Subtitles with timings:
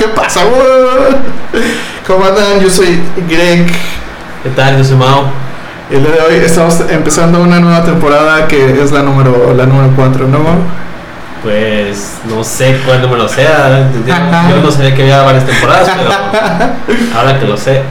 [0.00, 0.40] ¿Qué pasa?
[2.06, 2.58] ¿Cómo andan?
[2.58, 2.98] Yo soy
[3.28, 3.66] Greg.
[4.42, 4.78] ¿Qué tal?
[4.78, 5.24] Yo soy Mao.
[5.90, 9.92] El día de hoy estamos empezando una nueva temporada que es la número la número
[9.94, 10.38] 4, ¿no?
[11.42, 13.90] Pues no sé cuál número sea.
[14.48, 16.10] Yo no sabía que había varias temporadas, pero
[17.18, 17.82] ahora que lo sé.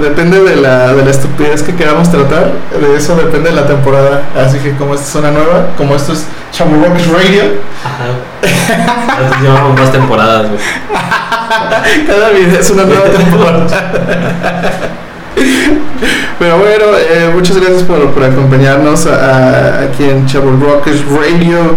[0.00, 2.52] Depende de la, de la estupidez que queramos tratar.
[2.80, 4.22] De eso depende de la temporada.
[4.36, 6.24] Así que como esta es una nueva, como esto es
[6.58, 7.42] Rock Radio.
[7.84, 9.42] Ajá.
[9.42, 10.60] llevamos más temporadas, güey.
[12.06, 13.66] Cada video es una nueva temporada.
[16.38, 21.76] Pero bueno, eh, muchas gracias por, por acompañarnos aquí en Chavo Rockers Radio.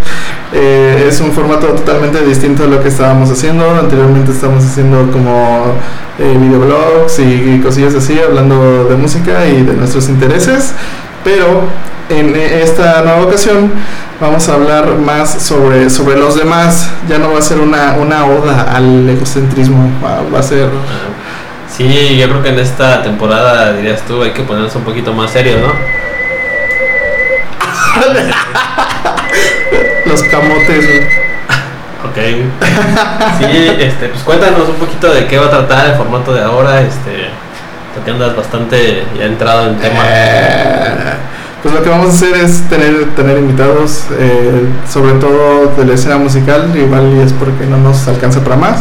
[0.51, 3.69] Eh, es un formato totalmente distinto a lo que estábamos haciendo.
[3.69, 5.75] Anteriormente estábamos haciendo como
[6.17, 10.73] eh, videoblogs y, cosillas así, hablando de música y de nuestros intereses.
[11.23, 11.63] Pero
[12.09, 13.71] en esta nueva ocasión
[14.19, 16.89] vamos a hablar más sobre, sobre los demás.
[17.07, 20.69] Ya no va a ser una, una oda al egocentrismo, va, a ser...
[21.67, 25.31] Sí, yo creo que en esta temporada, dirías tú, hay que ponernos un poquito más
[25.31, 25.69] serios, ¿no?
[30.05, 30.85] Los camotes,
[32.05, 32.17] Ok.
[33.37, 36.81] Sí, este, pues cuéntanos un poquito de qué va a tratar el formato de ahora,
[36.81, 37.29] este,
[37.93, 39.99] porque andas bastante ya entrado en tema.
[40.05, 41.13] Eh,
[41.61, 45.93] pues lo que vamos a hacer es tener, tener invitados, eh, sobre todo de la
[45.93, 48.79] escena musical, igual y es porque no nos alcanza para más.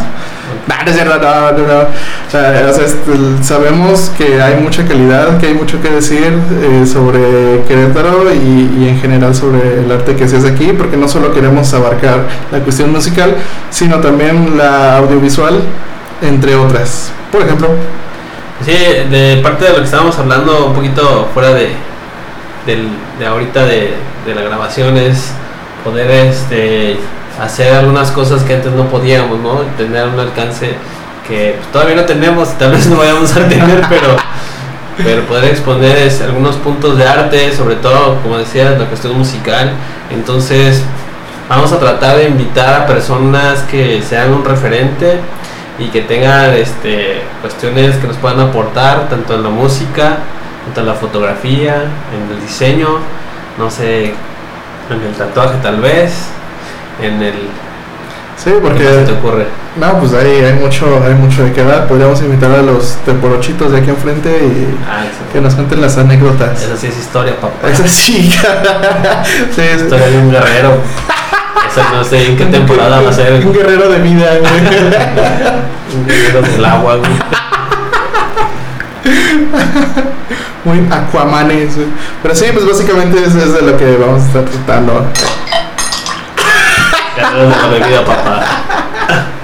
[3.41, 8.99] sabemos que hay mucha calidad, que hay mucho que decir eh, sobre Querétaro y, en
[9.01, 12.91] general sobre el arte que se hace aquí, porque no solo queremos abarcar la cuestión
[12.91, 13.35] musical,
[13.71, 15.61] sino también la audiovisual,
[16.21, 17.11] entre otras.
[17.31, 17.67] Por ejemplo.
[18.63, 21.71] Sí, de parte de lo que estábamos hablando un poquito fuera de,
[22.75, 23.93] de ahorita de,
[24.25, 25.31] de la grabación es
[25.83, 26.97] poder este
[27.41, 29.61] hacer algunas cosas que antes no podíamos, ¿no?
[29.77, 30.73] Tener un alcance
[31.27, 34.17] que pues, todavía no tenemos, tal vez no vayamos a tener, pero,
[34.97, 39.71] pero poder exponer algunos puntos de arte, sobre todo, como decía, la cuestión musical.
[40.11, 40.83] Entonces,
[41.47, 45.19] vamos a tratar de invitar a personas que sean un referente
[45.77, 50.17] y que tengan este, cuestiones que nos puedan aportar, tanto en la música,
[50.69, 52.99] tanto en la fotografía, en el diseño,
[53.57, 56.13] no sé, en el tatuaje tal vez,
[57.01, 57.33] en el
[58.37, 58.79] Sí, porque.
[58.79, 59.47] ¿Qué te ocurre?
[59.75, 61.87] No, pues ahí hay mucho, hay mucho de qué dar.
[61.87, 65.03] Podríamos invitar a los teporochitos de aquí enfrente y ah,
[65.33, 66.63] que nos cuenten las anécdotas.
[66.63, 67.67] Esa sí es historia, papá.
[67.67, 68.31] Esa sí.
[69.55, 70.77] sí historia de un guerrero.
[71.69, 73.45] Esa no sé en qué temporada va a ser.
[73.45, 74.51] Un guerrero de vida, güey.
[75.97, 77.11] un guerrero del agua, güey.
[80.65, 81.73] Muy aquamanes.
[82.21, 85.07] Pero sí, pues básicamente eso es de lo que vamos a estar tratando
[87.21, 88.41] la bebida, papá.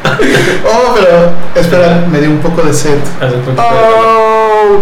[0.65, 2.97] oh, pero espera, me dio un poco de sed.
[3.57, 4.81] Oh.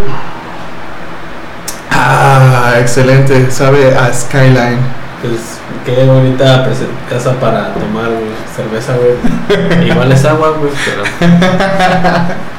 [1.91, 4.79] Ah, excelente, sabe a Skyline.
[5.21, 6.67] Pues qué bonita
[7.09, 8.09] casa para tomar
[8.55, 9.87] cerveza, güey.
[9.89, 11.03] Igual es agua, güey, pero.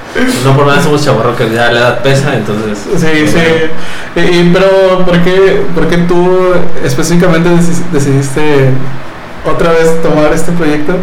[0.45, 1.03] no por nada somos
[1.37, 2.79] que ya la edad pesa, entonces.
[2.97, 4.21] Sí, sí.
[4.21, 6.55] Y, pero, ¿por qué, ¿por qué tú
[6.85, 7.51] específicamente
[7.93, 8.71] decidiste
[9.45, 10.95] otra vez tomar este proyecto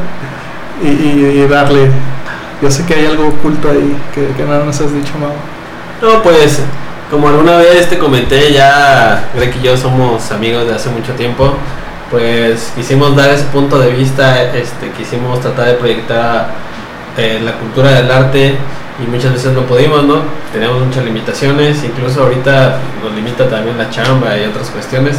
[0.83, 1.91] y, darle.
[2.61, 5.31] Yo sé que hay algo oculto ahí que, no nos has dicho, Mau.
[6.01, 6.59] No, pues
[7.09, 11.53] como alguna vez te comenté, ya Greg y yo somos amigos de hace mucho tiempo,
[12.09, 16.49] pues quisimos dar ese punto de vista, este, quisimos tratar de proyectar
[17.17, 18.55] eh, la cultura del arte
[19.01, 20.21] y muchas veces no pudimos, ¿no?
[20.53, 25.17] Teníamos muchas limitaciones, incluso ahorita nos limita también la chamba y otras cuestiones,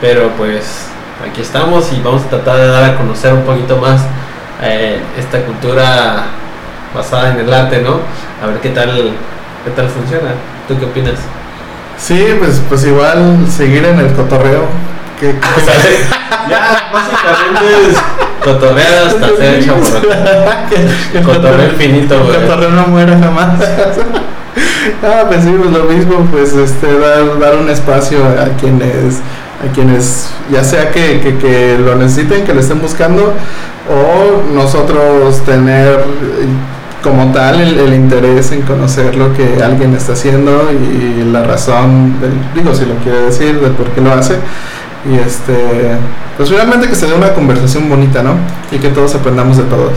[0.00, 0.88] pero pues
[1.26, 4.02] aquí estamos y vamos a tratar de dar a conocer un poquito más
[4.62, 6.26] eh, esta cultura
[6.94, 8.00] basada en el arte, ¿no?
[8.42, 9.12] A ver qué tal,
[9.64, 10.30] qué tal funciona.
[10.68, 11.18] ¿Tú qué opinas?
[11.98, 14.66] Sí, pues, pues igual seguir en el cotorreo.
[15.32, 15.40] Que,
[16.50, 17.96] ya, básicamente es
[18.44, 19.54] cotorreo hasta hacer
[21.14, 23.58] el Cotorreo infinito, El cotorreo no muere jamás.
[25.02, 29.20] ah, pues sí, pues lo mismo, pues este, dar, dar un espacio a quienes
[29.64, 33.32] a quienes ya sea que, que, lo necesiten, que lo estén buscando,
[33.88, 36.04] o nosotros tener
[37.02, 42.32] como tal el, interés en conocer lo que alguien está haciendo y la razón, del,
[42.54, 44.36] digo si lo quiere decir, de por qué lo hace.
[45.10, 45.98] Y este,
[46.36, 48.36] pues finalmente que se dé una conversación bonita, ¿no?
[48.70, 49.92] Y que todos aprendamos de todos.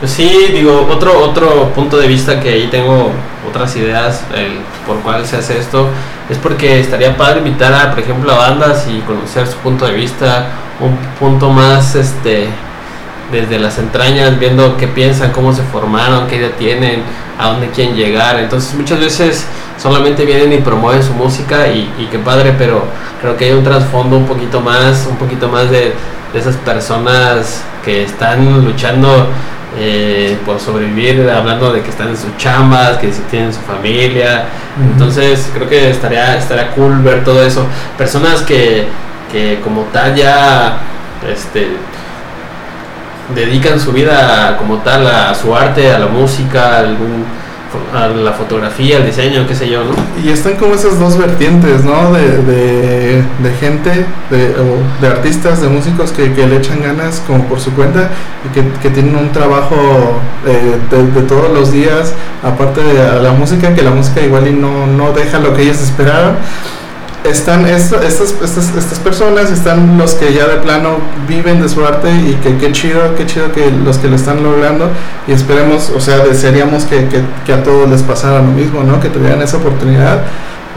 [0.00, 3.12] Pues sí, digo, otro, otro punto de vista que ahí tengo
[3.48, 5.88] otras ideas el, por cuál se hace esto
[6.28, 9.92] es porque estaría padre invitar a, por ejemplo, a bandas y conocer su punto de
[9.92, 10.48] vista,
[10.80, 12.48] un punto más, este,
[13.30, 17.02] desde las entrañas, viendo qué piensan, cómo se formaron, qué idea tienen,
[17.38, 18.38] a dónde quieren llegar.
[18.38, 19.46] Entonces muchas veces
[19.82, 22.84] solamente vienen y promueven su música y, y qué padre, pero
[23.20, 25.92] creo que hay un trasfondo un poquito más, un poquito más de,
[26.32, 29.28] de esas personas que están luchando
[29.78, 34.44] eh, por sobrevivir, hablando de que están en sus chambas, que tienen su familia.
[34.92, 37.66] Entonces creo que estaría, estaría cool ver todo eso.
[37.98, 38.86] Personas que,
[39.30, 40.78] que como tal ya
[41.28, 41.68] este,
[43.34, 47.24] dedican su vida como tal a su arte, a la música, a, algún,
[47.94, 49.90] a la fotografía, al diseño, qué sé yo, ¿no?
[50.22, 52.12] Y están como esas dos vertientes, ¿no?
[52.12, 54.54] De, de, gente, de,
[55.00, 58.10] de artistas, de músicos que, que, le echan ganas como por su cuenta
[58.44, 63.32] y que, que tienen un trabajo eh, de, de, todos los días, aparte de la
[63.32, 66.36] música, que la música igual y no, no deja lo que ellos esperaban
[67.24, 70.98] están estas, estas, estas personas, están los que ya de plano
[71.28, 74.42] viven de su arte y que qué chido, qué chido que los que lo están
[74.42, 74.90] logrando
[75.28, 79.00] y esperemos, o sea, desearíamos que, que, que a todos les pasara lo mismo, ¿no?
[79.00, 80.22] Que tuvieran esa oportunidad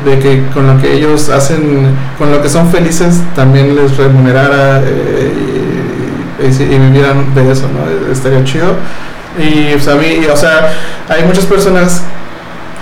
[0.03, 4.81] de que con lo que ellos hacen, con lo que son felices, también les remunerara
[4.85, 5.31] eh,
[6.41, 8.11] y, vivieran de eso, ¿no?
[8.11, 8.75] Estaría chido.
[9.37, 10.73] Y pues, a mí, o sea,
[11.09, 12.03] hay muchas personas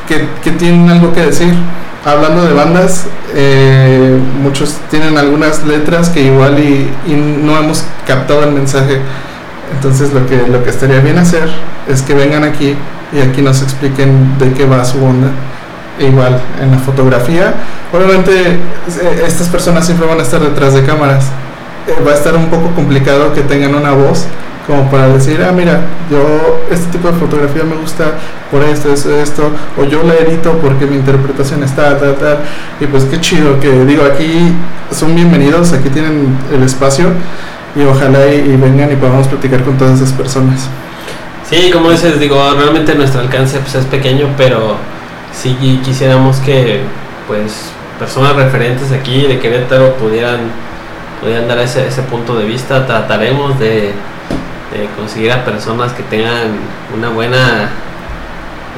[0.08, 1.54] que, que tienen algo que decir
[2.06, 8.52] hablando de bandas, eh, muchos tienen algunas letras que igual y, no hemos captado el
[8.52, 9.00] mensaje.
[9.76, 11.50] Entonces lo que, lo que estaría bien hacer
[11.88, 12.76] es que vengan aquí
[13.12, 15.30] y aquí nos expliquen de qué va su onda.
[16.00, 17.54] E igual en la fotografía,
[17.94, 18.58] obviamente
[19.24, 21.26] estas personas siempre van a estar detrás de cámaras.
[21.88, 24.26] Eh, va a estar un poco complicado que tengan una voz
[24.66, 28.14] como para decir, ah, mira, yo este tipo de fotografía me gusta
[28.50, 32.38] por esto, esto, esto, o yo la edito porque mi interpretación está, tal, tal,
[32.80, 34.54] y pues qué chido que digo, aquí
[34.92, 37.08] son bienvenidos, aquí tienen el espacio
[37.76, 40.70] y ojalá y, vengan y podamos platicar con todas esas personas.
[41.50, 44.78] Sí, como dices, digo, realmente nuestro alcance pues, es pequeño, pero
[45.34, 46.82] sí quisiéramos que
[47.28, 47.70] pues
[48.00, 50.40] personas referentes aquí de Querétaro pudieran,
[51.20, 53.92] pudieran dar ese, ese punto de vista, trataremos de
[54.74, 56.58] de conseguir a personas que tengan
[56.96, 57.70] una buena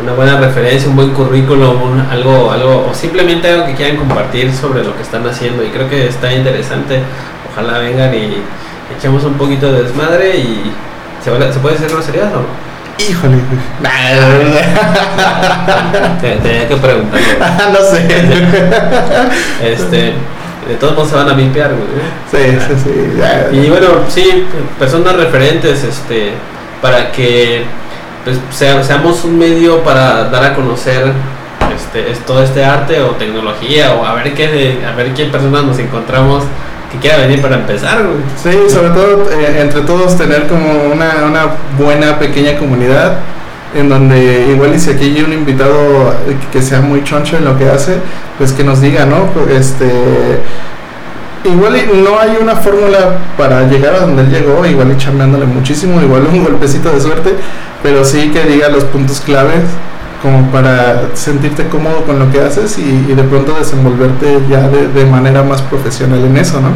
[0.02, 4.54] una buena referencia, un buen currículum, un, algo, algo, o simplemente algo que quieran compartir
[4.54, 5.64] sobre lo que están haciendo.
[5.64, 7.00] Y creo que está interesante.
[7.52, 8.44] Ojalá vengan y
[8.98, 10.74] echemos un poquito de desmadre y
[11.24, 12.76] ¿se, ¿se puede hacer groserías o no?
[12.98, 13.38] Híjole.
[16.22, 17.22] Tenía que preguntar.
[17.72, 18.06] no sé.
[19.64, 20.14] Este,
[20.68, 21.88] de todos modos se van a limpiar, güey.
[22.32, 23.18] Sí, sí, sí.
[23.18, 24.46] Ya, y bueno, sí,
[24.80, 26.32] personas referentes, este,
[26.82, 27.64] para que
[28.24, 31.14] pues, sea, seamos un medio para dar a conocer
[31.76, 35.64] este, es, todo este arte o tecnología o a ver qué, a ver qué personas
[35.64, 36.44] nos encontramos
[36.92, 38.18] que quiera venir para empezar, güey.
[38.42, 41.48] Sí, sobre todo eh, entre todos tener como una, una
[41.78, 43.20] buena pequeña comunidad
[43.76, 46.14] en donde igual y si aquí hay un invitado
[46.52, 47.98] que sea muy choncho en lo que hace,
[48.38, 49.28] pues que nos diga, ¿no?
[49.50, 49.92] Este,
[51.44, 55.46] igual y no hay una fórmula para llegar a donde él llegó, igual y chambeándole
[55.46, 57.36] muchísimo, igual un golpecito de suerte,
[57.84, 59.64] pero sí que diga los puntos claves
[60.22, 64.88] como para sentirte cómodo con lo que haces y, y de pronto desenvolverte ya de,
[64.88, 66.70] de manera más profesional en eso, ¿no?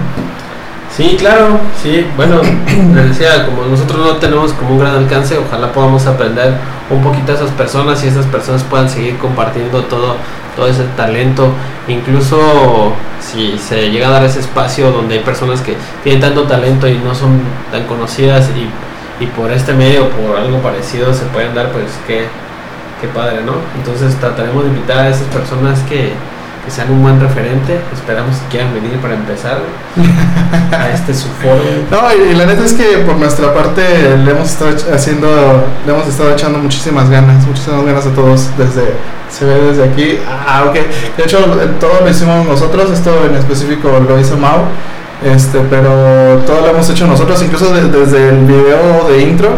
[0.96, 2.42] Sí, claro, sí, bueno,
[2.96, 6.54] les decía, como nosotros no tenemos como un gran alcance, ojalá podamos aprender
[6.90, 10.16] un poquito a esas personas y esas personas puedan seguir compartiendo todo,
[10.56, 11.52] todo ese talento,
[11.88, 16.88] incluso si se llega a dar ese espacio donde hay personas que tienen tanto talento
[16.88, 17.40] y no son
[17.72, 21.86] tan conocidas y, y por este medio o por algo parecido se pueden dar, pues
[22.08, 22.26] qué,
[23.00, 23.54] qué padre, ¿no?
[23.78, 26.14] Entonces trataremos de invitar a esas personas que,
[26.70, 27.82] que sean un buen referente.
[27.92, 29.58] Esperamos que quieran venir para empezar
[30.72, 31.64] a este su foro.
[31.90, 33.82] No, y, y, la neta es que por nuestra parte
[34.24, 35.28] le hemos estado haciendo,
[35.86, 38.94] le hemos estado echando muchísimas ganas, muchísimas ganas a todos desde,
[39.30, 40.20] se ve desde aquí.
[40.28, 40.76] Ah, ok.
[41.18, 41.40] De hecho,
[41.80, 44.66] todo lo hicimos nosotros, esto en específico lo hizo Mau.
[45.26, 49.50] Este, pero todo lo hemos hecho nosotros, incluso de, desde el video de intro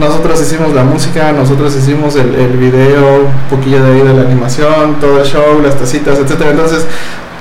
[0.00, 4.22] nosotros hicimos la música, nosotros hicimos el, el, video, un poquillo de ahí de la
[4.22, 6.50] animación, todo el show, las tacitas, etcétera.
[6.50, 6.86] Entonces,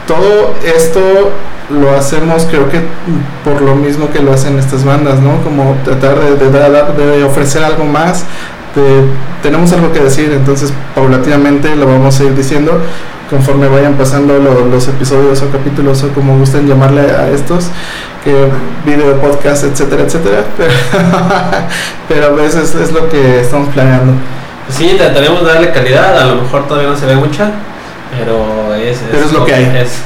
[0.05, 0.99] todo esto
[1.69, 2.81] lo hacemos creo que
[3.43, 5.41] por lo mismo que lo hacen estas bandas, ¿no?
[5.43, 8.25] Como tratar de, de, de ofrecer algo más,
[8.75, 9.03] de,
[9.41, 12.79] tenemos algo que decir, entonces paulatinamente lo vamos a ir diciendo
[13.29, 17.69] conforme vayan pasando lo, los episodios o capítulos o como gusten llamarle a estos,
[18.23, 18.49] que
[18.85, 20.43] video, podcast, etcétera, etcétera.
[20.57, 20.73] Pero,
[22.07, 24.13] pero a veces es lo que estamos planeando.
[24.69, 27.51] Sí, trataremos de darle calidad, a lo mejor todavía no se ve mucha,
[28.17, 29.63] pero es, es, pero es lo que hay.
[29.77, 29.99] Es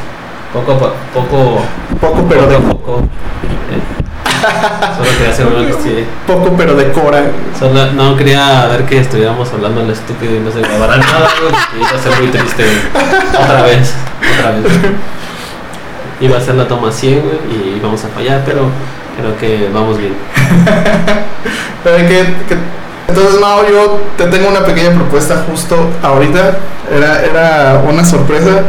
[0.54, 0.78] poco,
[1.14, 1.62] poco,
[2.00, 3.00] poco pero poco, de poco.
[3.72, 4.04] Eh.
[4.98, 6.06] Solo quería hacer uno que sí.
[6.28, 7.24] Poco, pero decora.
[7.58, 11.58] Solo, no quería ver que estuviéramos hablando al estúpido y no se grabara nada, porque
[11.80, 12.66] iba a ser muy triste.
[13.42, 13.94] Otra vez,
[14.38, 14.64] otra vez.
[16.24, 18.70] Iba a ser la toma 100, güey, y íbamos a fallar, pero
[19.18, 20.14] creo que vamos bien.
[23.10, 26.60] Entonces, Mao, yo te tengo una pequeña propuesta justo ahorita.
[26.96, 28.62] Era, era una sorpresa.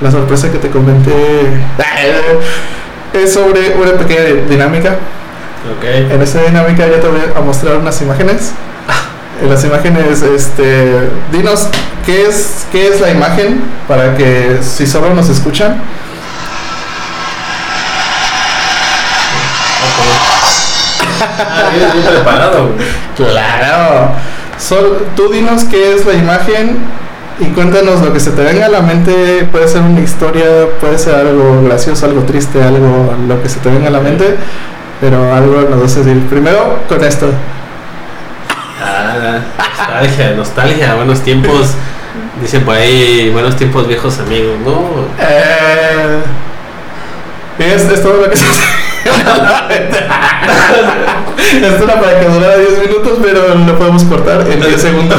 [0.00, 1.12] La sorpresa que te comenté
[3.12, 4.94] es sobre una pequeña dinámica.
[5.82, 8.52] En esa dinámica yo te voy a mostrar unas imágenes.
[9.42, 11.68] En las imágenes, este, dinos
[12.06, 15.76] qué es, qué es la imagen para que si solo nos escuchan,
[21.76, 23.30] Güey.
[23.30, 24.10] Claro.
[24.58, 26.78] Sol, tú dinos qué es la imagen
[27.38, 29.46] y cuéntanos lo que se te venga a la mente.
[29.52, 30.44] Puede ser una historia,
[30.80, 34.36] puede ser algo gracioso, algo triste, algo lo que se te venga a la mente.
[35.00, 36.22] Pero algo nos vas a decir.
[36.28, 37.28] Primero con esto.
[38.82, 39.40] Ah,
[39.76, 41.74] nostalgia, nostalgia, buenos tiempos.
[42.40, 45.06] Dicen por ahí, buenos tiempos, viejos amigos, ¿no?
[45.18, 46.20] Eh,
[47.58, 48.44] es, es todo lo que se
[51.62, 55.18] Esto era para que durara 10 minutos, pero lo podemos cortar en 10 segundos.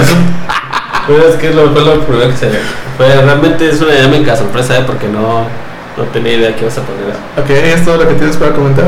[1.08, 2.50] Pero es que lo, fue lo primero que se
[2.98, 4.84] fue, realmente es una dinámica sorpresa, ¿eh?
[4.86, 5.46] porque no,
[5.96, 7.14] no tenía idea que ibas a poner.
[7.38, 8.88] Ok, es todo lo que tienes para comentar.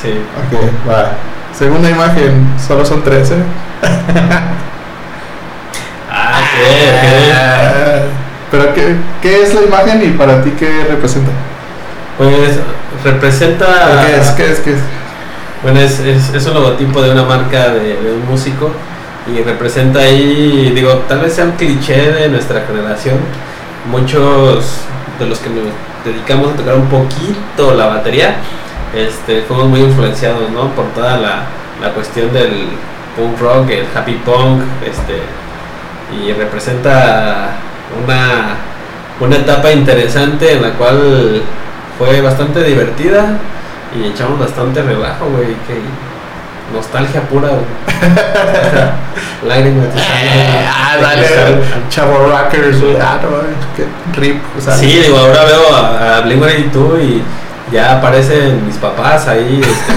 [0.00, 0.10] Sí.
[0.10, 1.12] Ok, va.
[1.56, 3.34] Segunda imagen, solo son 13.
[6.16, 6.54] Ah, ok,
[7.34, 8.02] Ah,
[8.52, 11.32] Pero ¿qué, ¿qué es la imagen y para ti qué representa?
[12.18, 12.58] Pues
[13.02, 13.66] representa.
[14.06, 14.30] ¿Qué es?
[14.30, 14.60] ¿Qué es?
[14.60, 14.78] ¿Qué es?
[15.62, 18.70] Bueno, es, es, es un logotipo de una marca de, de un músico
[19.26, 23.16] y representa ahí, digo, tal vez sea un cliché de nuestra generación.
[23.90, 24.80] Muchos
[25.18, 25.64] de los que nos
[26.04, 28.36] dedicamos a tocar un poquito la batería,
[28.94, 30.68] este, fuimos muy influenciados, ¿no?
[30.74, 31.46] Por toda la,
[31.80, 32.68] la cuestión del
[33.16, 35.22] punk rock, el happy punk, este,
[36.14, 37.56] y representa
[38.04, 38.56] una,
[39.20, 41.42] una etapa interesante en la cual
[41.98, 43.38] fue bastante divertida
[43.94, 45.80] y echamos bastante relajo, güey, que
[46.74, 47.64] nostalgia pura, güey.
[49.48, 51.26] Lágrimas de sangre, Ah, dale,
[51.90, 52.96] chavo rockers, güey.
[53.00, 53.28] Ah, no,
[53.76, 53.86] qué
[54.20, 54.42] rip.
[54.56, 57.22] O sea, Sí, digo, ahora veo a, a Blink-182 y
[57.72, 59.92] ya aparecen mis papás ahí, este,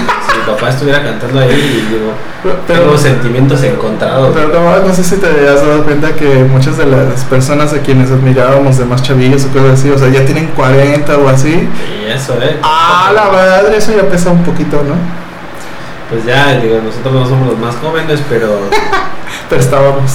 [0.48, 2.12] papá estuviera cantando ahí, y digo,
[2.42, 4.32] pero, tengo sentimientos encontrados.
[4.34, 7.80] pero no, no sé si te has dado cuenta que muchas de las personas a
[7.80, 11.70] quienes admirábamos de más chavillos o cosas así, o sea, ya tienen 40 o así.
[12.01, 12.58] Y eso, eh.
[12.63, 14.96] Ah, la madre, eso ya pesa un poquito, ¿no?
[16.10, 18.48] Pues ya, digo, nosotros no somos los más jóvenes, pero
[19.50, 20.12] Pero estábamos.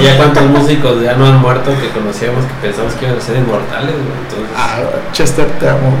[0.00, 3.20] y ya cuántos músicos ya no han muerto que conocíamos que pensamos que iban a
[3.20, 3.94] ser inmortales.
[3.94, 4.78] Entonces, Ah,
[5.12, 5.94] Chester, te amo.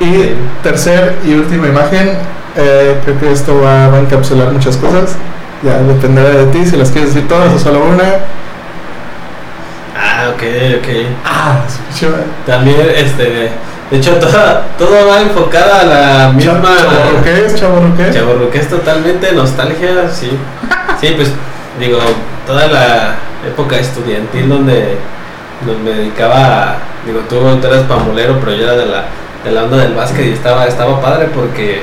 [0.00, 2.18] Y tercer y última imagen,
[2.56, 5.16] eh, creo que esto va, va a encapsular muchas cosas.
[5.62, 8.04] Ya dependerá de ti si las quieres decir todas o solo una.
[9.96, 10.42] ah, ok,
[10.78, 10.88] ok.
[11.24, 12.14] Ah, escucha.
[12.46, 13.50] También, este,
[13.90, 16.60] de hecho, toda, todo va enfocada a la misma.
[16.62, 17.54] ¿Chavo qué es?
[17.54, 18.10] ¿Chavo qué?
[18.12, 20.30] Chavo, que es totalmente nostalgia, sí.
[21.00, 21.30] Sí, pues
[21.80, 21.98] digo,
[22.46, 23.14] toda la
[23.46, 24.96] época estudiantil donde,
[25.64, 26.36] donde me dedicaba,
[26.72, 26.76] a-
[27.06, 29.04] digo, tú, tú eras pambolero, pero yo era de la,
[29.46, 31.82] de la onda del básquet y estaba, estaba padre porque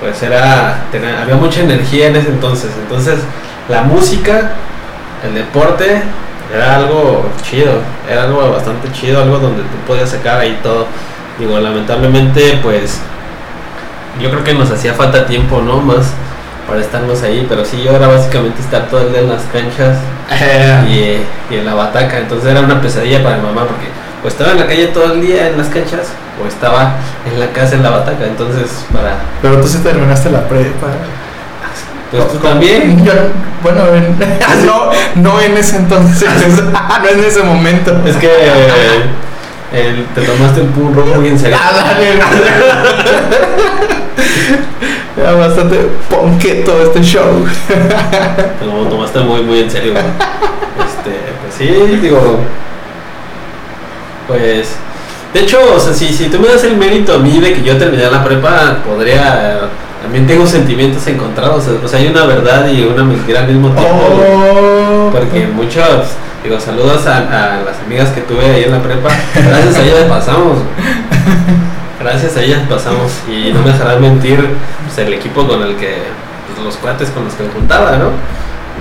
[0.00, 2.70] pues era, tenía- había mucha energía en ese entonces.
[2.82, 3.20] Entonces,
[3.68, 4.52] la música,
[5.24, 6.02] el deporte,
[6.52, 7.74] era algo chido,
[8.10, 10.86] era algo bastante chido, algo donde tú podías sacar ahí todo.
[11.38, 12.98] Digo, lamentablemente, pues
[14.20, 15.80] yo creo que nos hacía falta tiempo, ¿no?
[15.80, 16.12] Más
[16.68, 19.98] para estarnos ahí, pero sí, yo era básicamente estar todo el día en las canchas
[20.88, 21.22] y,
[21.52, 23.86] y en la bataca, entonces era una pesadilla para mi mamá porque
[24.24, 26.08] o estaba en la calle todo el día en las canchas
[26.42, 26.94] o estaba
[27.30, 29.16] en la casa en la bataca, entonces para...
[29.40, 30.88] pero tú sí terminaste la prepa.
[32.10, 33.02] Pues tú también.
[33.04, 33.12] Yo-
[33.62, 34.16] bueno, en-
[34.66, 36.28] no, no en ese entonces,
[36.62, 37.96] no en ese momento.
[38.06, 38.28] Es que
[39.72, 41.56] eh, te tomaste el pun rojo muy en serio.
[41.58, 41.94] Ah.
[45.16, 45.76] Ya bastante
[46.10, 47.44] ponqueto este show.
[47.68, 49.92] Te lo tomaste muy, muy en serio.
[49.92, 51.66] Este, pues sí,
[52.00, 52.38] digo.
[54.26, 54.76] Pues.
[55.32, 57.62] De hecho, o sea, si, si tú me das el mérito a mí de que
[57.62, 59.60] yo terminé la prepa, podría.
[60.02, 61.64] También tengo sentimientos encontrados.
[61.82, 64.00] O sea, hay una verdad y una mentira al mismo tiempo.
[64.34, 66.08] Oh, Porque muchos,
[66.42, 69.10] digo, saludos a, a las amigas que tuve ahí en la prepa.
[69.34, 70.58] Gracias a ellas pasamos.
[72.00, 73.12] Gracias a ellas pasamos.
[73.28, 74.38] Y no me dejarán mentir
[74.84, 75.94] pues, el equipo con el que,
[76.48, 78.10] pues, los cuates con los que me juntaba, ¿no?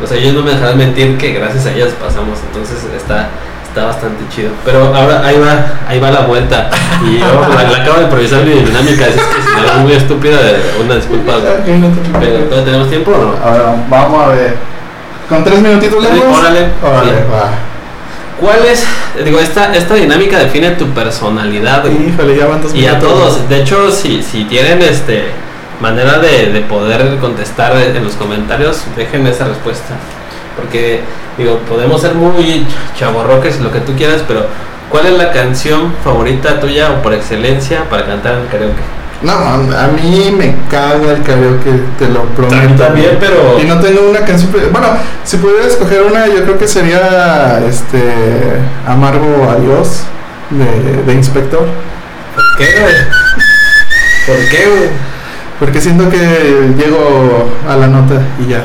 [0.03, 2.39] O sea, ellos no me dejarán mentir que gracias a ellas pasamos.
[2.48, 3.29] Entonces está,
[3.71, 4.49] Está bastante chido.
[4.65, 6.69] Pero ahora ahí va, ahí va la vuelta.
[7.05, 9.07] Y yo la, la acabo de improvisar mi dinámica.
[9.07, 10.37] Es que si me veo muy estúpida,
[10.83, 11.35] una disculpa.
[12.19, 13.33] Pero ¿todavía tenemos tiempo o no?
[13.41, 14.57] Ahora vamos a ver.
[15.29, 16.37] ¿Con tres minutitos lejos?
[16.37, 16.67] órale.
[16.83, 17.51] Órale, va.
[18.41, 18.85] ¿Cuál es?
[19.23, 21.85] Digo, esta, esta dinámica define tu personalidad.
[21.85, 25.27] Híjole, ya van dos Y a todos, de hecho, si, si tienen este
[25.79, 29.95] manera de, de poder contestar en los comentarios, dejen esa respuesta.
[30.55, 31.01] Porque,
[31.38, 32.65] digo, podemos ser muy
[32.98, 34.46] chavorroques y lo que tú quieras, pero
[34.89, 38.81] ¿cuál es la canción favorita tuya o por excelencia para cantar en karaoke?
[39.22, 42.84] No, a mí me caga el karaoke, te lo prometo.
[43.20, 43.60] pero...
[43.62, 44.51] Y no tengo una canción.
[44.72, 44.88] Bueno,
[45.24, 48.01] si pudiera escoger una, yo creo que sería este
[48.88, 50.03] Amargo Adiós
[50.50, 51.67] de, de Inspector.
[52.36, 52.96] ¿Por qué, güey?
[54.25, 54.89] ¿Por qué, güey?
[55.60, 58.63] Porque siento que llego a la nota y ya.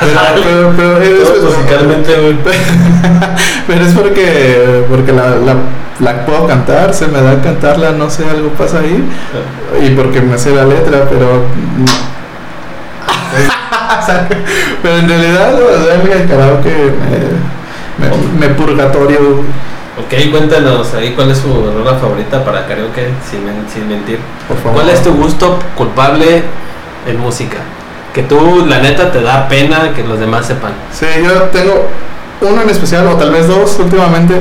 [0.00, 2.36] Pero, pero, pero es, musicalmente, güey.
[3.66, 5.54] pero es porque, porque la, la,
[6.00, 9.04] la puedo cantar, se me da cantarla, no sé, algo pasa ahí.
[9.82, 11.42] Y porque me sé la letra, pero.
[14.04, 14.28] Sea,
[14.82, 16.92] pero en realidad, el karaoke
[17.98, 19.42] me, me, me purgatorio.
[19.96, 23.40] Ok, cuéntanos ahí cuál es su rola favorita para karaoke, sin,
[23.72, 24.18] sin mentir.
[24.48, 24.74] Por favor.
[24.74, 26.42] ¿Cuál es tu gusto culpable
[27.06, 27.58] en música?
[28.14, 30.72] Que tú, la neta, te da pena que los demás sepan.
[30.92, 31.88] Sí, yo tengo
[32.40, 34.40] uno en especial, o tal vez dos últimamente,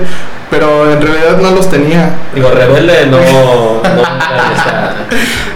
[0.53, 2.11] pero en realidad no los tenía.
[2.35, 3.17] Digo, rebelde no.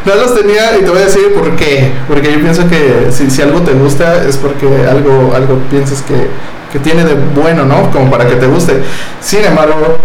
[0.06, 1.92] no los tenía y te voy a decir por qué.
[2.08, 6.28] Porque yo pienso que si, si algo te gusta es porque algo, algo piensas que,
[6.74, 7.92] que tiene de bueno, ¿no?
[7.92, 8.82] Como para que te guste.
[9.22, 10.00] Sin embargo,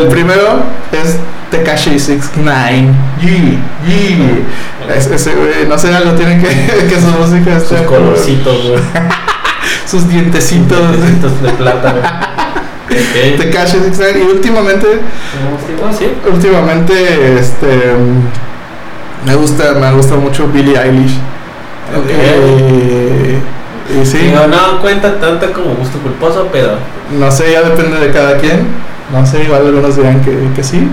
[0.00, 1.16] el primero es
[1.52, 2.88] Tekashi 69.
[3.22, 4.96] G, G.
[4.96, 6.48] Es- Ese güey, no sé, algo tiene que,
[6.88, 8.80] que su música sus colorcitos, güey.
[9.86, 10.78] sus dientecitos.
[10.90, 11.94] Dientecitos de plata,
[12.88, 13.34] güey.
[13.34, 13.38] Ok.
[13.38, 14.20] Tekashi 69.
[14.20, 16.06] Y últimamente, Ah, ¿Sí?
[16.32, 17.66] últimamente, este.
[19.26, 21.14] Me gusta, me gusta mucho Billie Eilish.
[21.96, 22.06] Ok.
[22.10, 23.38] Eh,
[24.00, 26.72] y sí, Digo, no cuenta tanto como gusto culposo, pero.
[27.18, 28.66] no sé, ya depende de cada quien.
[29.12, 30.86] No sé, igual algunos dirán que, que sí.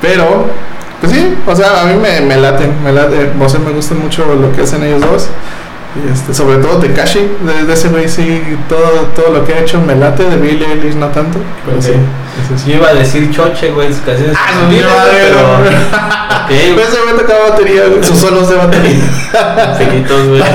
[0.00, 0.46] Pero,
[1.00, 3.30] pues sí, o sea, a mí me, me laten, me late.
[3.38, 5.28] O sea, me gusta mucho lo que hacen ellos dos.
[6.12, 9.80] Este, sobre todo Tekashi, de, de ese güey sí, todo, todo lo que ha hecho
[9.80, 11.38] me late, de Billie Eilish no tanto.
[11.64, 11.92] Pero sí,
[12.56, 12.70] sí.
[12.70, 14.36] Yo iba a decir choche, güey, sus canciones.
[14.38, 15.34] Ah, no, bien, no, pero.
[15.34, 16.18] no, no.
[16.48, 19.04] Ok, Pero güey, ese güey tocaba batería, güey, sus solos de batería.
[19.78, 20.40] pequeñitos, güey.
[20.40, 20.46] Ok.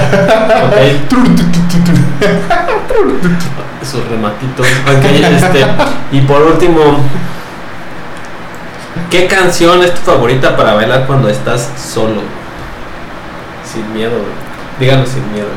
[3.84, 4.66] sus rematitos.
[4.66, 5.66] Este.
[6.12, 6.98] Y por último,
[9.12, 12.22] ¿qué canción es tu favorita para bailar cuando estás solo?
[13.72, 14.43] Sin miedo, güey.
[14.80, 15.48] Díganlo sin miedo.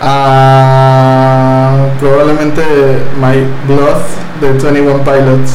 [0.00, 2.62] Ah, probablemente
[3.20, 4.02] My Blood
[4.40, 5.52] de 21 Pilots.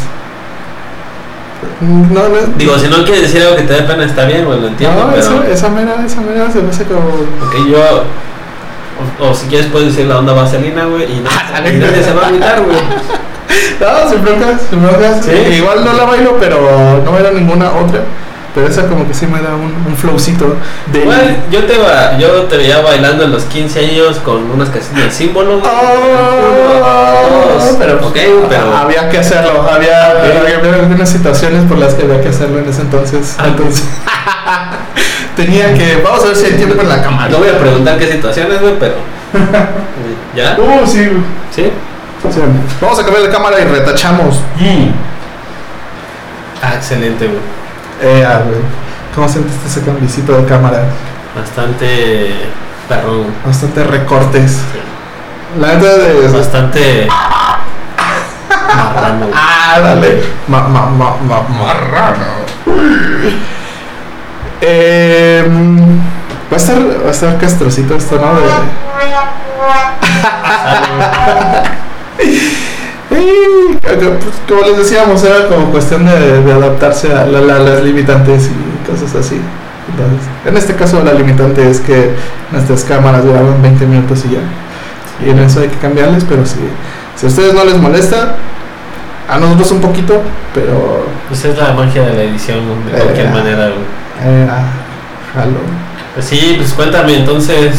[1.81, 2.37] No, no.
[2.57, 4.99] Digo, si no quieres decir algo que te dé pena, está bien, güey, lo entiendo.
[4.99, 5.21] no, pero.
[5.21, 6.99] esa, esa mera, esa mera se me hace como.
[6.99, 8.03] Ok, yo.
[9.19, 11.21] O, o si quieres, puedes decir la onda vaselina, güey, y, y
[11.77, 12.77] nadie se va a agüitar, güey.
[13.81, 15.25] No, sin broncas, sin broncas.
[15.25, 15.55] ¿Sí?
[15.55, 18.01] Igual no la bailo, pero no bailo ninguna otra.
[18.53, 20.57] Pero esa como que sí me da un, un flowcito
[20.91, 20.99] de.
[21.03, 25.05] Igual, yo te, va, yo te veía bailando en los 15 años con unas canciones
[25.05, 25.61] de símbolo.
[25.63, 26.99] Oh,
[27.79, 28.17] pero, ok,
[28.49, 28.75] pero.
[28.75, 32.81] había que hacerlo, había, había algunas situaciones por las que había que hacerlo en ese
[32.81, 33.35] entonces.
[33.39, 33.85] Ah, entonces
[35.37, 37.29] tenía que, vamos a ver si hay tiempo en la cámara.
[37.29, 38.95] No voy a preguntar qué situaciones, pero.
[40.35, 40.57] ¿Ya?
[40.59, 41.09] Uh, sí,
[41.55, 41.71] ¿Sí?
[42.29, 42.41] sí.
[42.81, 44.41] Vamos a cambiar de cámara y retachamos.
[46.61, 47.60] Ah, excelente, güey.
[48.01, 48.59] Eh, ah, güey.
[49.15, 50.85] ¿Cómo sentiste ese cambicito de cámara?
[51.35, 52.31] Bastante.
[52.87, 53.27] perrón.
[53.45, 54.61] Bastante recortes.
[55.59, 56.27] La neta de.
[56.29, 57.07] Bastante.
[58.75, 59.37] marrano, güey.
[59.73, 60.21] Ah, dale.
[60.47, 62.41] Ma, ma, ma, ma, marrano.
[64.59, 65.45] Eh,
[66.51, 68.33] va a estar, va a estar castrocito esto, ¿no?
[68.41, 68.61] De-
[73.11, 77.83] Y, pues, como les decíamos, era como cuestión de, de adaptarse a la- la- las
[77.83, 79.39] limitantes y cosas así.
[79.89, 82.11] Entonces, en este caso la limitante es que
[82.51, 85.25] nuestras cámaras duraban 20 minutos y ya.
[85.25, 86.59] Y en eso hay que cambiarles, pero si,
[87.15, 88.35] si a ustedes no les molesta,
[89.29, 90.21] a nosotros un poquito,
[90.53, 91.05] pero...
[91.27, 93.67] Pues es la magia de la edición, de cualquier Eh, manera.
[94.23, 94.63] Eh, ah,
[95.35, 95.57] jalo.
[96.13, 97.75] Pues sí, pues cuéntame entonces,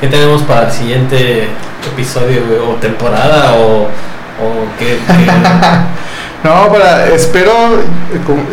[0.00, 1.48] ¿qué tenemos para el siguiente
[1.92, 2.42] episodio?
[2.68, 3.54] ¿O temporada?
[3.56, 3.86] ¿O,
[4.40, 4.98] o qué?
[5.06, 5.30] qué-
[6.44, 7.50] No, para, espero,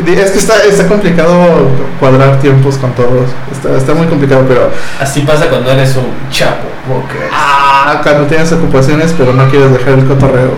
[0.07, 1.67] es que está, está complicado
[1.99, 6.63] cuadrar tiempos con todos, está, está muy complicado, pero Así pasa cuando eres un chapo,
[6.89, 7.29] rocker.
[7.31, 10.53] ah, cuando tienes ocupaciones pero no quieres dejar el cotorreo,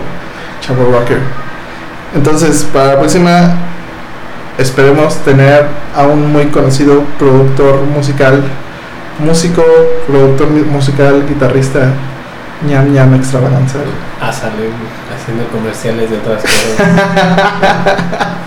[0.62, 1.18] chavo rocker.
[2.14, 3.56] Entonces, para la próxima
[4.56, 8.42] esperemos tener a un muy conocido productor musical,
[9.18, 9.62] músico,
[10.06, 11.90] productor musical, guitarrista,
[12.66, 13.78] ñam ñam extravaganza.
[14.20, 14.70] Ah, sale
[15.14, 16.76] haciendo comerciales de otras cosas.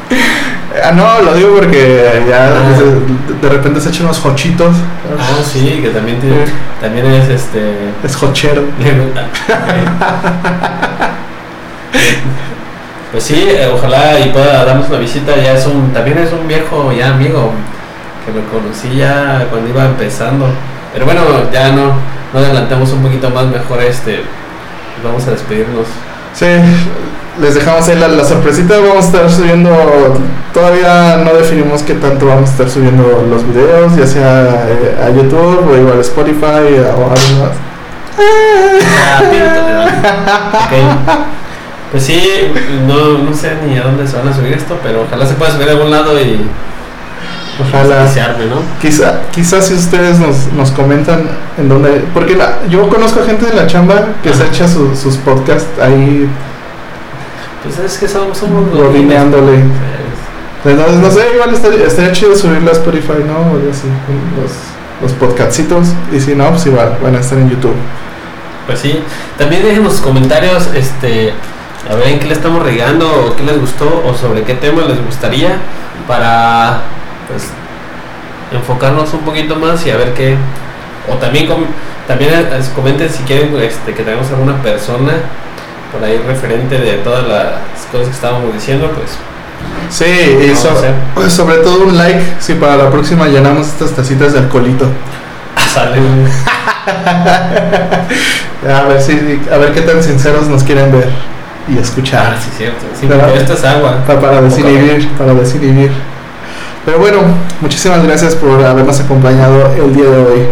[0.84, 2.78] Ah, no, lo digo porque ya Ah.
[2.80, 4.74] de, de repente se echa unos jochitos.
[5.19, 6.45] ah, sí, que también tiene,
[6.80, 7.91] también es este.
[8.04, 8.63] Es jochero.
[13.12, 15.36] Pues sí, eh, ojalá y pueda darnos una visita.
[15.36, 17.52] Ya es un, también es un viejo ya amigo
[18.26, 20.45] que lo conocí ya cuando iba empezando.
[20.93, 21.21] Pero bueno,
[21.52, 21.91] ya no,
[22.34, 24.22] no adelantamos un poquito más, mejor este,
[25.04, 25.88] vamos a despedirnos.
[26.34, 26.46] Sí,
[27.41, 28.80] les dejamos ahí la, la sorpresita.
[28.80, 29.70] Vamos a estar subiendo,
[30.54, 35.10] todavía no definimos qué tanto vamos a estar subiendo los videos, ya sea eh, a
[35.10, 37.56] YouTube o igual a Spotify o algo más.
[40.74, 41.26] Ah.
[41.91, 42.24] Pues sí,
[42.88, 45.52] no, no sé ni a dónde se van a subir esto, pero ojalá se pueda
[45.52, 46.39] subir a algún lado y,
[47.60, 48.08] Ojalá.
[48.08, 48.56] se arme, ¿no?
[48.82, 51.24] Quizá, quizás si ustedes nos, nos comentan
[51.58, 55.18] en dónde, porque la, yo conozco gente de la chamba que se echa su- sus
[55.18, 56.28] podcasts ahí
[57.64, 59.58] Pues es que somos, somos robineándole.
[59.58, 60.70] Sí.
[60.70, 63.34] Entonces, no sé, igual estaría, estaría chido subirlo a Spotify, ¿no?
[63.52, 63.88] O algo así,
[64.40, 64.52] los,
[65.02, 65.90] los podcastitos.
[66.12, 67.76] Y si no, pues igual van a estar en YouTube.
[68.68, 69.00] Pues sí,
[69.38, 71.34] también dejen los comentarios, este,
[71.92, 74.84] a ver en qué le estamos regando, o qué les gustó, o sobre qué tema
[74.84, 75.58] les gustaría,
[76.08, 76.82] para
[77.32, 77.48] pues
[78.54, 80.36] enfocarnos un poquito más y a ver qué,
[81.10, 81.65] o también com-
[82.08, 85.13] también eh, comenten si quieren este, que tengamos alguna persona
[85.91, 87.54] por ahí referente de todas las
[87.91, 89.12] cosas que estábamos diciendo, pues
[89.89, 90.06] Sí,
[90.52, 90.70] y so-
[91.13, 94.86] pues, sobre todo un like si para la próxima llenamos estas tacitas de alcoholito.
[95.74, 95.98] sale
[98.67, 101.10] A ver si, a ver qué tan sinceros nos quieren ver
[101.67, 102.38] y Ah, escuchar.
[102.41, 102.86] sí, cierto.
[103.00, 104.04] Sí, esta es agua.
[104.06, 105.91] Pa- para desinhibir, para desinhibir.
[106.86, 107.20] Pero bueno,
[107.62, 110.48] muchísimas gracias por habernos acompañado el día de hoy.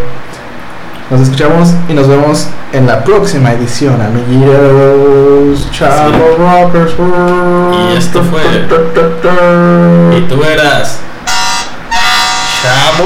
[1.09, 5.71] Nos escuchamos y nos vemos en la próxima edición, amiguitos.
[5.71, 6.91] Chavo Rockers.
[7.93, 8.41] Y esto fue-
[10.17, 10.99] Y tú eras
[12.61, 13.05] chavo.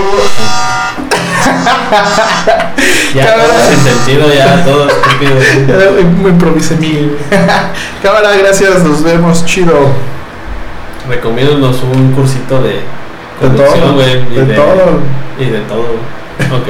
[3.16, 5.36] ya todo sin sentido, ya todo estúpido.
[5.68, 7.18] Ya me improvisé mil.
[8.02, 9.92] Cámara, gracias, nos vemos, chido.
[11.08, 12.82] Recomiéndanos un cursito de
[13.42, 15.00] De todo, y de todo.
[15.40, 15.96] Y de todo.
[16.56, 16.68] Ok.